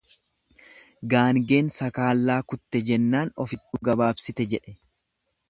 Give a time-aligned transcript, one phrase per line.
[1.13, 4.77] Gaangeen sakaallaa kutte jennaan ofittuu gabaabsite jedhe.